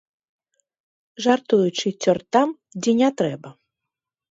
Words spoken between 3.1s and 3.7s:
трэба.